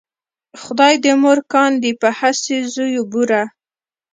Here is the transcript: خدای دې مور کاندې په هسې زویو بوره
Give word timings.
خدای 0.61 0.95
دې 1.03 1.13
مور 1.21 1.39
کاندې 1.53 1.91
په 2.01 2.09
هسې 2.19 2.57
زویو 2.73 3.03
بوره 3.11 3.43